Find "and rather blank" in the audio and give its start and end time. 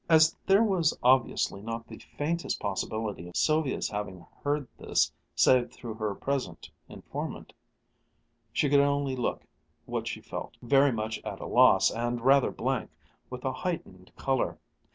11.91-12.89